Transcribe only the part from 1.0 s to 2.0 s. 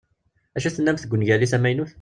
deg ungal-is amaynut?